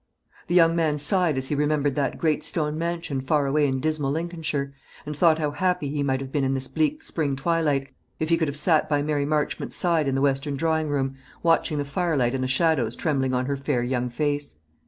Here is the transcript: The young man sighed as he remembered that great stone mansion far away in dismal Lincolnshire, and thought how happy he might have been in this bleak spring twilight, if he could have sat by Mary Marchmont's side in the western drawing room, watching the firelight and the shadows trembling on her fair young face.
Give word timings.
The 0.47 0.55
young 0.55 0.75
man 0.75 0.97
sighed 0.97 1.37
as 1.37 1.49
he 1.49 1.53
remembered 1.53 1.93
that 1.93 2.17
great 2.17 2.43
stone 2.43 2.75
mansion 2.75 3.21
far 3.21 3.45
away 3.45 3.67
in 3.67 3.79
dismal 3.79 4.09
Lincolnshire, 4.09 4.73
and 5.05 5.15
thought 5.15 5.37
how 5.37 5.51
happy 5.51 5.89
he 5.89 6.01
might 6.01 6.21
have 6.21 6.31
been 6.31 6.43
in 6.43 6.55
this 6.55 6.67
bleak 6.67 7.03
spring 7.03 7.35
twilight, 7.35 7.87
if 8.19 8.29
he 8.29 8.35
could 8.37 8.47
have 8.47 8.57
sat 8.57 8.89
by 8.89 9.03
Mary 9.03 9.25
Marchmont's 9.25 9.75
side 9.75 10.07
in 10.07 10.15
the 10.15 10.21
western 10.21 10.55
drawing 10.57 10.89
room, 10.89 11.17
watching 11.43 11.77
the 11.77 11.85
firelight 11.85 12.33
and 12.33 12.43
the 12.43 12.47
shadows 12.47 12.95
trembling 12.95 13.35
on 13.35 13.45
her 13.45 13.55
fair 13.55 13.83
young 13.83 14.09
face. 14.09 14.55